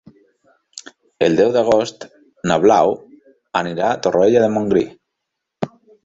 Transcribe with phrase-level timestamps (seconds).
[1.25, 2.07] El deu d'agost
[2.51, 2.93] na Blau
[3.61, 4.83] anirà a Torroella de Montgrí.